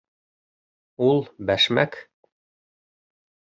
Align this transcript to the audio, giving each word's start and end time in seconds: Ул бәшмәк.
Ул 1.09 1.21
бәшмәк. 1.51 2.01